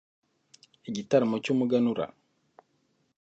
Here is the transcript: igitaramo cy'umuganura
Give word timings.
igitaramo 0.89 1.35
cy'umuganura 1.43 2.05